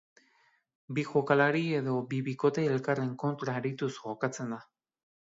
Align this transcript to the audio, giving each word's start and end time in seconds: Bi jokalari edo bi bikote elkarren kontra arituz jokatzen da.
Bi 0.97 1.01
jokalari 1.09 1.61
edo 1.79 1.97
bi 2.13 2.21
bikote 2.29 2.63
elkarren 2.71 3.13
kontra 3.25 3.59
arituz 3.61 3.91
jokatzen 3.99 4.57
da. 4.57 4.61